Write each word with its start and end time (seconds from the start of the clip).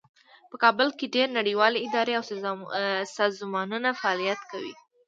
په 0.49 0.55
کابل 0.63 0.87
کې 0.97 1.11
ډیرې 1.13 1.35
نړیوالې 1.39 1.83
ادارې 1.87 2.13
او 2.19 2.23
سازمانونه 3.17 3.89
فعالیت 3.99 4.41
کوي 4.51 4.73